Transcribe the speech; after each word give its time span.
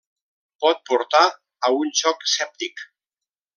Pot 0.63 0.81
portar 0.91 1.21
a 1.69 1.73
un 1.83 1.93
xoc 2.01 2.27
sèptic. 2.39 2.85